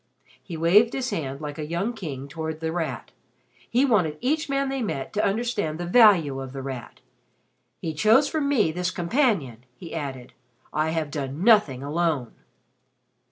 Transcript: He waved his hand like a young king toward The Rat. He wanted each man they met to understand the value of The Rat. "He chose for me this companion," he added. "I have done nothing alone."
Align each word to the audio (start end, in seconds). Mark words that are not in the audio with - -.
He 0.41 0.57
waved 0.57 0.93
his 0.93 1.11
hand 1.11 1.41
like 1.41 1.59
a 1.59 1.63
young 1.67 1.93
king 1.93 2.27
toward 2.27 2.59
The 2.59 2.71
Rat. 2.71 3.11
He 3.69 3.85
wanted 3.85 4.17
each 4.19 4.49
man 4.49 4.67
they 4.69 4.81
met 4.81 5.13
to 5.13 5.23
understand 5.23 5.79
the 5.79 5.85
value 5.85 6.41
of 6.41 6.53
The 6.53 6.63
Rat. 6.63 7.01
"He 7.83 7.93
chose 7.93 8.27
for 8.27 8.41
me 8.41 8.71
this 8.71 8.89
companion," 8.89 9.63
he 9.75 9.93
added. 9.93 10.33
"I 10.73 10.89
have 10.89 11.11
done 11.11 11.43
nothing 11.43 11.83
alone." 11.83 12.33